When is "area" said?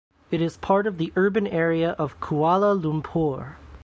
1.45-1.91